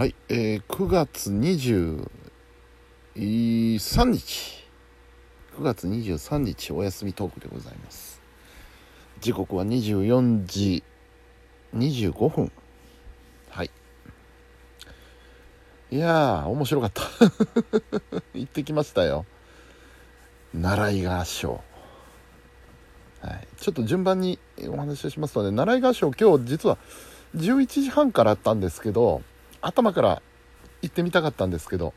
[0.00, 2.08] はい、えー、9月23
[4.06, 4.66] 日。
[5.58, 8.22] 9月23日お休みトークでございます。
[9.20, 10.82] 時刻は24時
[11.76, 12.50] 25分。
[13.50, 13.70] はい。
[15.90, 17.02] いやー面白かった。
[18.32, 19.26] 行ってきましたよ。
[20.54, 21.62] 習い川賞
[23.20, 26.78] はい、ちょっと順番にお話をしますとね習い合唱今日実は
[27.36, 29.20] 11時半からあったんですけど
[29.62, 30.22] 頭から
[30.82, 31.92] 行ってみたかったんですけど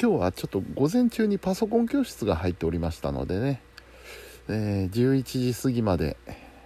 [0.00, 3.62] 今日はちょっと午前中にパソコン教室が入っておりましたのでね、
[4.48, 6.16] えー、11時過ぎまで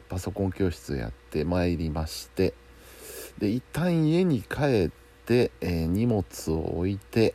[0.08, 2.54] パソコン教室やってまいりまして
[3.38, 4.90] で一旦家に帰っ
[5.26, 7.34] て、えー荷物を置いて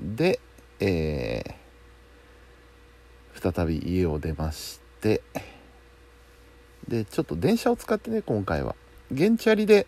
[0.00, 0.40] で、
[0.80, 1.62] えー
[3.42, 5.20] 再び家を出まして
[6.86, 8.76] でちょっと電車を使ってね今回は。
[9.14, 9.86] 原チャリで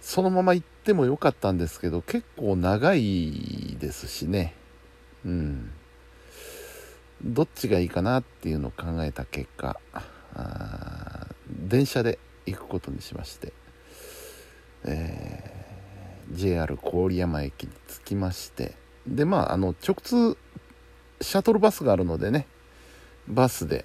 [0.00, 4.54] そのまま行ってもよかったんですけど結構長いですしね。
[5.24, 5.70] うん。
[7.22, 9.80] どっちがいいかなっていうのを考えた結果
[11.48, 13.52] 電車で行くことにしまして、
[14.84, 15.64] えー
[16.32, 18.74] JR 郡山駅に着きまして
[19.06, 20.38] でまああの直通
[21.20, 22.46] シャトルバスがあるのでね
[23.28, 23.84] バスで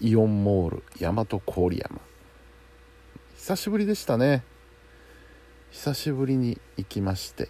[0.00, 2.00] イオンモール大和郡山。
[3.36, 4.44] 久しぶりでしたね。
[5.72, 7.48] 久しぶりに行きまして。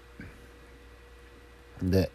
[1.82, 2.12] で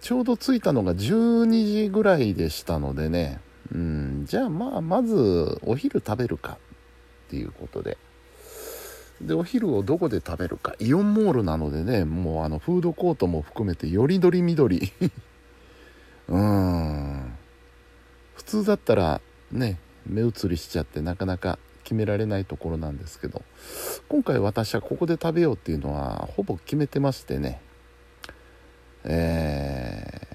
[0.00, 3.40] ちょうど着いたのが12時ぐらいでしたのでね。
[3.72, 6.58] うんじゃあまあまずお昼食べるか
[7.26, 7.96] っていうことで。
[9.20, 10.74] でお昼をどこで食べるか。
[10.80, 14.92] イオンモールなのでねもうあのフードコートも含めてよりどりみどり。
[16.28, 17.32] うん。
[18.34, 19.20] 普通だったら
[19.52, 23.42] ね目移りしちゃってなかなか決められないところなんですけど
[24.08, 27.60] 今回私はここで食べようっていうのはほぼ決めてましてね。
[29.04, 30.26] え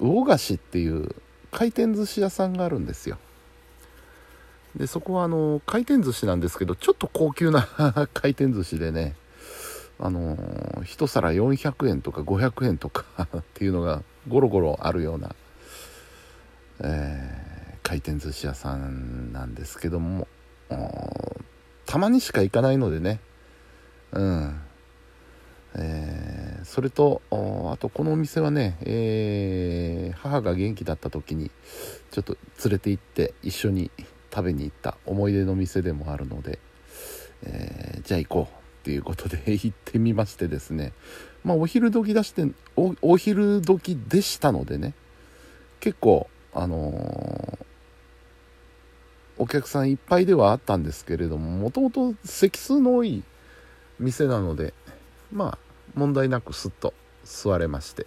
[0.00, 1.14] ー、魚菓子っていう
[1.52, 3.18] 回転寿司屋さんがあるんですよ。
[4.74, 7.68] でそこはあの回転寿司なんですけどちょっと高級な
[8.12, 9.14] 回転寿司でね
[10.00, 13.04] あのー一皿400円とか500円とか
[13.38, 15.34] っていうのがゴロゴロあるような、
[16.80, 17.56] えー
[17.86, 20.26] 回転寿司屋さんなんですけども
[20.68, 23.20] たまにしか行かないのでね。
[24.12, 24.60] うん。
[25.74, 31.50] えーそれとあとこのお店はね、えー母が元気だった時に
[32.10, 33.90] ちょっと連れて行って一緒に
[34.34, 36.58] 食べに行った思い出の店でもあるので、
[37.44, 40.92] えーじゃあ行こうっていうことで 行ってみましてですね。
[41.44, 44.94] まあお昼時出しておお昼時でしたのでね。
[45.80, 47.58] 結構あの
[49.38, 53.22] お客さんいっぱいではあったんですけれどももともと席数の多い
[53.98, 54.74] 店なので
[55.32, 55.58] まあ
[55.94, 58.06] 問題なくすっと座れまして。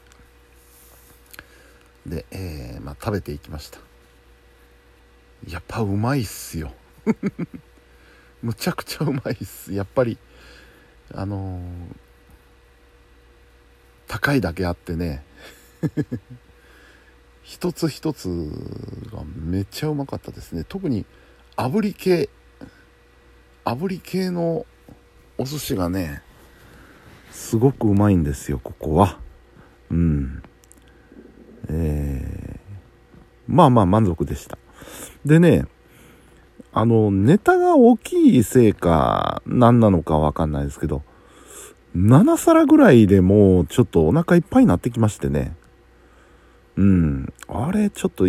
[2.06, 3.80] で、えーまあ、食べていきました。
[5.48, 6.74] やっぱうまいっすよ。
[8.42, 9.74] むちゃくちゃうまいっす。
[9.74, 10.18] やっぱり
[11.14, 11.62] あのー
[14.10, 15.24] 高いだけあってね。
[17.50, 18.28] 一つ一つ
[19.12, 20.64] がめっちゃうまかったですね。
[20.70, 21.08] 特に
[21.58, 22.30] 炙り系。
[23.66, 24.68] 炙り系の
[25.40, 26.22] お寿司がね
[27.32, 29.18] すごくうまいんですよここは。
[29.90, 30.44] うん。
[31.70, 32.60] えー、
[33.48, 34.60] まあまあ満足でした。
[35.26, 35.66] でね
[36.72, 41.02] あのネタが大きいせいか何なのかわかんないですけど
[41.98, 45.58] 7皿ぐらいでもうちょっとお腹いっぱいになってきましてね。
[46.80, 47.34] うん。
[47.50, 48.26] あれちょっと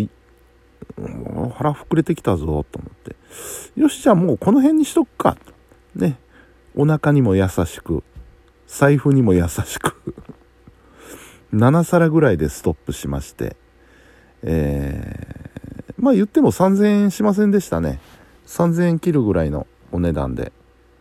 [1.55, 3.15] 腹膨れてきたぞと思って。
[3.81, 5.39] よしじゃあもうこの辺にしとくか。
[5.95, 6.19] ね。
[6.75, 8.03] お腹にも優しく。
[8.67, 10.15] 財布にも優しく。
[11.55, 13.55] 7皿ぐらいでストップしまして。
[14.43, 18.01] えー、まあ言っても3000円しませんでしたね。
[18.47, 20.51] 3000円切るぐらいのお値段で。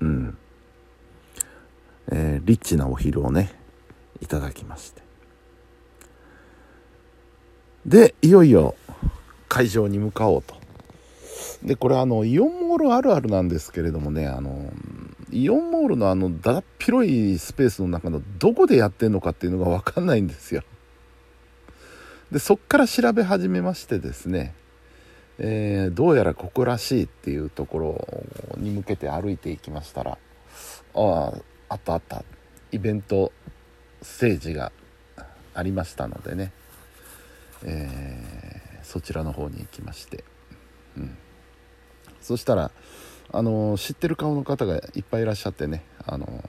[0.02, 0.38] うん。
[2.12, 3.54] えーリッチなお昼をね
[4.22, 5.09] いただきまして。
[7.86, 8.76] でいよいよ
[9.48, 10.56] 会場に向かおうと。
[11.64, 14.72] でこれあのイオンモールあるあるなんですけれどもねあの
[15.32, 20.64] イオンモールのあのだっ広いスペースの中のどこでやってんのかっていうのが分かんないんですよ。
[22.32, 24.54] でそっから調べ始めましてですね、
[25.40, 28.08] えーどうやらここらしいっていうところ
[28.58, 30.18] に向けて歩いていきましたら
[30.94, 31.34] ああ
[31.70, 32.24] あったあった。
[32.72, 33.32] イベント
[34.02, 34.72] ステージが
[35.56, 36.52] ありましたのでね、
[37.66, 38.50] えー
[38.90, 40.24] そちらの方に行きまして、
[40.98, 41.16] うん、
[42.22, 42.72] そしたら
[43.32, 46.44] あの知ってる顔の方がいっぱいいらっしゃってねあの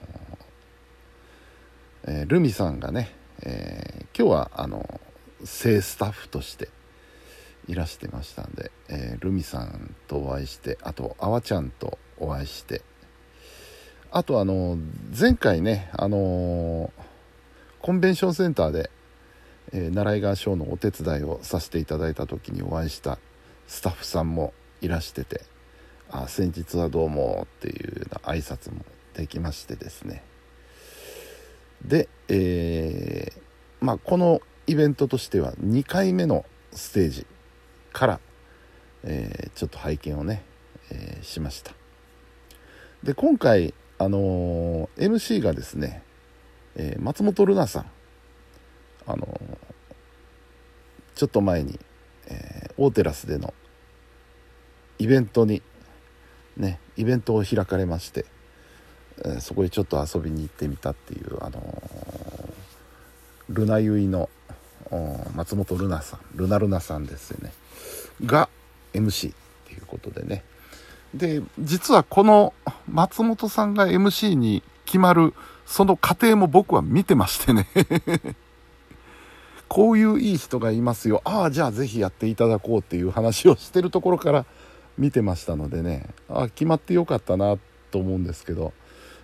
[2.03, 3.11] えー、ルミさんがね、
[3.43, 4.99] えー、今日はあの
[5.43, 6.69] 正スタッフとして
[7.67, 12.81] いらしてましたんで、えー、ルミさんとお会いしてあとあわちゃんとお会いして
[14.09, 14.79] あとあの
[15.15, 16.91] 前回ねあの
[17.83, 18.89] コンベンションセンターで、
[19.73, 23.19] えー、習い川ショーのお手伝いをさせていただいた時にお会いした
[23.67, 25.41] スタッフさんもいらしてて
[26.11, 28.83] 「あ先日はどうも」っていうような挨拶も
[29.13, 30.23] できましてですね。
[31.85, 33.41] で、えー、
[33.79, 37.25] まあこのイベントとしては2回目のステージ
[37.93, 38.19] から、
[39.03, 40.43] えー、ちょっと拝見をね、
[40.91, 41.73] えー、しました。
[43.03, 46.03] で今回あの MC がですね、
[46.75, 47.85] え松本ルナさん
[49.07, 49.27] あの
[51.21, 51.79] ちょっと前に、
[52.25, 53.53] えー、大テラスでの
[54.97, 55.61] イベントに
[56.57, 58.25] ねイベントを開かれまして、
[59.23, 64.31] えー、そこへちょっと遊びに行ってみたっていうあのー、ルナユイの
[65.35, 67.53] 松本ルナさんルナルナさんですよね。
[68.25, 68.49] が
[68.95, 69.35] MC っ
[69.67, 70.43] ていうことでね。
[71.13, 72.55] で実はこの
[72.91, 75.35] 松本さんが MC に決まる
[75.67, 77.67] その過程も僕は見てましてね。
[79.71, 81.21] こういういい人がいますよ。
[81.23, 84.45] ああじゃあぜひやっていただこうっていう話をしてるところから
[84.97, 86.09] 見てましたのでね。
[86.27, 87.57] あ決まってよかったな
[87.89, 88.73] と思うんですけど。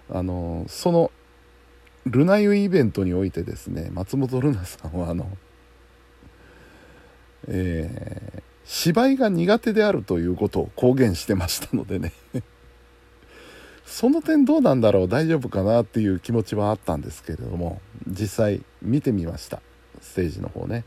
[0.09, 1.11] あのその
[2.05, 5.27] ルナユイベントにおいてですね松本ルナさんはあの
[7.49, 12.13] えー、芝居が苦手であるということを公言してましたのでね。
[13.85, 19.61] その点どうなんだろう大丈夫かなっていう気持ちはあったんですけれども実際見てみました。
[20.01, 20.83] ステージの方ね。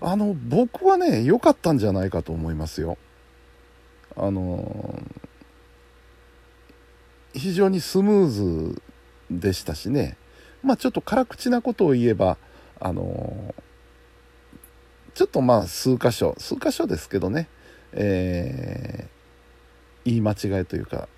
[0.00, 2.98] あの僕はね良かったんじゃないかと思いますよ。
[4.16, 5.02] あの
[7.32, 8.82] 非常にスムーズ
[9.30, 10.16] でしたしね。
[10.62, 12.36] まあちょっと辛口なことを言えば
[12.80, 13.54] あの
[15.14, 17.48] ちょっとまあ数箇所数箇所ですけどね、
[17.92, 21.08] えー、言い間違いというか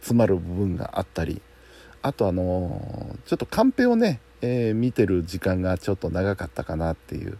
[0.00, 1.40] 詰まる部分があったり。
[2.04, 7.38] あとあのちょっとカンペをね、えー、見てる時間がちょっと長かったかなっていう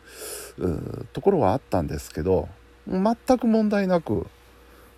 [1.13, 2.49] ところはあったんですけど
[2.89, 4.27] 全く問題なく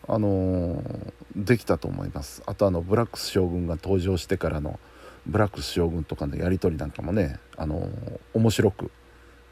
[0.09, 2.45] あのー、できたと思います。
[2.47, 4.79] あとあのブラックス将軍が登場してからの
[5.27, 8.91] ブラックス将軍とかのやり取りなんかもね、あのー、面白く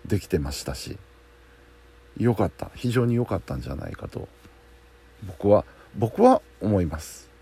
[0.07, 0.97] できてましたし
[2.17, 2.71] 良かった。
[2.77, 4.29] 非常に良かったんじゃないかと
[5.27, 5.65] 僕は
[5.97, 7.34] 僕は思います。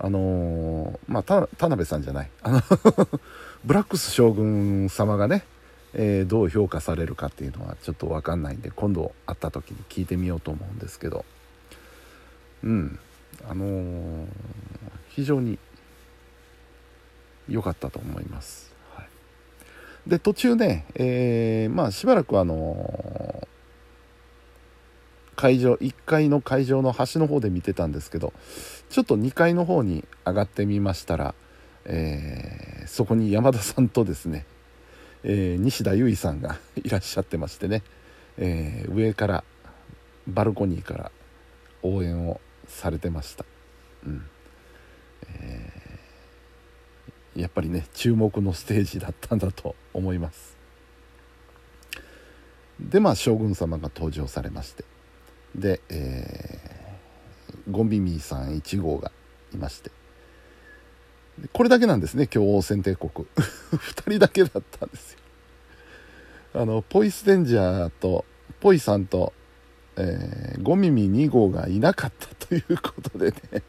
[0.00, 2.30] あのー、まあ田辺さんじゃない。
[2.42, 2.62] あの
[3.64, 5.44] ブラックス将軍様がね、
[5.92, 11.24] えー、どう評価されるかっていうのはちょっと分かんないんで今度会った時に聞いてみようと思うんですけど。
[12.62, 12.98] うん。
[13.48, 14.26] あのー、
[15.08, 15.58] 非常に
[17.48, 18.72] 良かったと思います。
[18.94, 19.08] はい。
[20.06, 23.48] で途中ね、え、まあしばらくあの
[25.38, 28.32] 会場1階の会場の端の方で見てたんですけど
[28.90, 31.36] ちょっと2階の方に上がってみましたら、
[31.84, 34.46] えー、そこに山田さんとですね、
[35.22, 37.84] えー、西田優衣さんが いらっしゃってましてね、
[38.36, 39.44] えー、上から
[40.26, 41.12] バルコニーから
[41.82, 43.44] 応援をされてました。
[44.04, 44.26] うん。
[45.28, 45.88] えー
[47.36, 50.56] やっぱりね注目のステージだったんだと思います。
[52.80, 54.97] でまあ将軍様が登場されまして。
[55.58, 59.12] で、えー、ゴンビミーさん1号が
[59.52, 59.90] いまして。
[61.52, 63.10] これだけなんですね今日王戦帝国。
[63.72, 65.18] 2人だけだったんですよ。
[66.54, 68.24] あのポイスデンジャーと
[68.60, 69.32] ポイさんと、
[69.96, 73.62] えー、ゴミミ2号がいなかったということでね。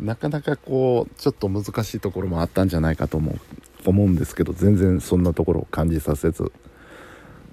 [0.00, 3.38] なかなかこうちょっと難しいところもあったんじゃないかと思う
[3.84, 6.52] 思うんですけど全然そんなところを感じさせず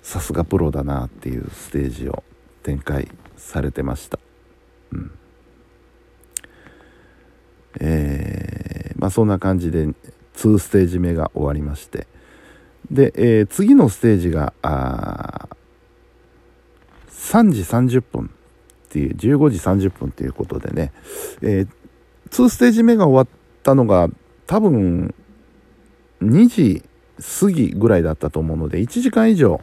[0.04, 2.24] さすがプロだなっていうステージを
[2.66, 3.08] 展開
[3.38, 4.18] されてました。
[4.92, 5.12] うん
[7.80, 9.86] えー、まあそんな感じで
[10.36, 12.08] 2ステージ目が終わりまして
[12.90, 15.50] で、えー、次のステージがあ
[17.10, 18.30] 3時30分っ
[18.90, 20.92] ていう15時30分っていうことでね、
[21.42, 21.68] えー、
[22.30, 24.08] 2ステージ目が終わったのが
[24.48, 25.14] 多分
[26.22, 26.84] 2時
[27.42, 29.62] 過ぎぐらいだったと思うので1時間以上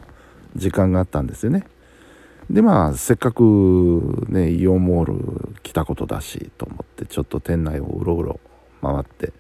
[0.55, 1.65] 時間があったんですよね。
[2.53, 8.41] でまあせっかくねイオンモール来たことだしと思ってちょっと店内をうろうろ
[8.83, 9.33] 回って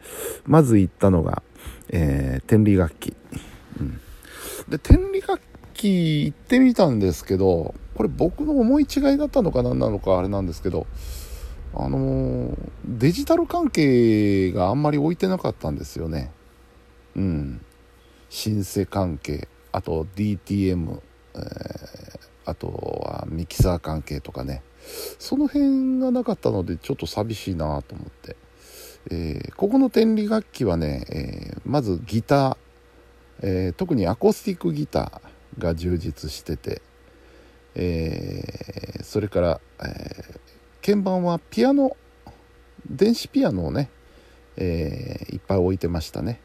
[0.47, 1.43] まず行ったのが、
[1.91, 3.15] えー、天理楽器、
[3.79, 4.01] うん、
[4.69, 5.41] で天理楽
[5.75, 10.87] 器行ってみたんですけどこれ僕の思い違いだったのか何なのかあれなんですけど
[11.75, 16.31] あのデジタル関係があんまり置いてなかったんですよね。
[17.17, 17.65] うん。
[18.29, 21.01] シンセ関係あと DTM、
[21.35, 24.63] えー、あとはミキサー関係とかね。
[25.19, 28.37] その辺がなかったのでちょっと寂しいなと思って、
[29.11, 32.57] えー、ここの天理楽器はね、えー、まずギター、
[33.43, 36.83] えー、特にアコースティックギターが充実してて、
[37.75, 38.43] え
[39.03, 40.35] それから、え
[40.85, 41.97] 鍵盤はピアノ
[42.89, 43.91] 電子ピアノをね、
[44.57, 46.41] えいっぱい置いてましたね。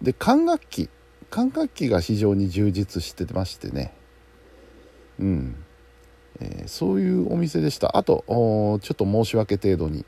[0.00, 0.88] で管楽器。
[1.30, 3.92] 管楽器が非常に充実してましてね。
[5.20, 5.56] うん、
[6.40, 7.96] えー、そういうお店でした。
[7.96, 10.04] あとちょっと申し訳程度に、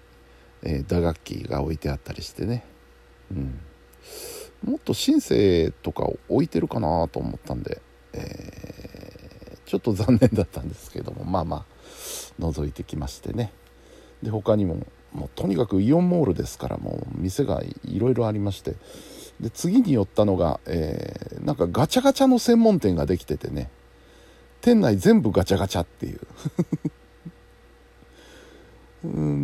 [0.62, 2.64] えー、打楽器が置いてあったりしてね、
[3.31, 3.61] うん、
[4.64, 7.81] もっとシンセとか置いてるかなと思ったんで、
[8.12, 11.64] えー、ちょっと残念だったんですけどもまあまあ
[12.40, 13.52] 覗いてきましてね。
[14.23, 18.75] で他にももうとにかくイオンモールですからもう店がいろいろありまして。
[19.40, 23.71] で次に寄ったのが、えー、なんかガチャガチャの専門店ができててね。
[24.61, 26.21] 店内全部ガチャガチャっていう。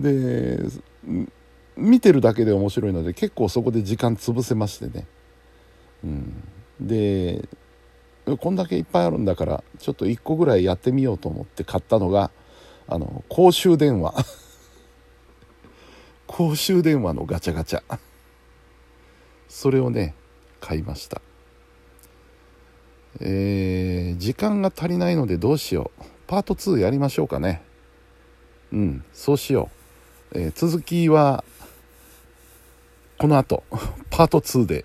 [0.02, 0.58] で
[1.76, 5.06] 見てるだけで面白いので結構そこで時間潰せましてね、
[6.04, 6.42] うん、
[6.80, 7.49] で
[8.38, 12.30] こんだけいっぱいあるんだからちょっと1個ぐらいやってみようと思って買ったのが
[12.88, 14.14] あの公衆電話。
[16.26, 17.82] 公衆電話のガチャガチャ。
[19.49, 20.14] それをね
[20.61, 21.23] 買いました。
[23.20, 26.04] えー、時間が足りないのでどうしよう。
[26.26, 27.62] パート2やりましょうかね。
[28.73, 29.70] うんそうしよ
[30.32, 31.44] う、えー、続きは
[33.18, 33.62] この後。
[34.11, 34.85] パート2で。